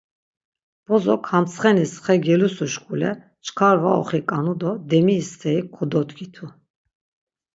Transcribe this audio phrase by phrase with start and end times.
[0.85, 3.11] Bozok ham ntsxenis xe gelusuşkule
[3.45, 6.45] çkar var oxiǩanu do demiri steri kododgitu.